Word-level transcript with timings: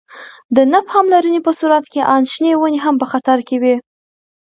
د 0.55 0.57
نه 0.71 0.79
پاملرنې 0.89 1.39
په 1.45 1.51
صورت 1.59 1.85
کې 1.93 2.01
آن 2.15 2.23
شنې 2.31 2.53
ونې 2.57 2.79
هم 2.85 2.95
په 3.01 3.05
خطر 3.11 3.37
کې 3.47 3.57
وي. 3.61 3.75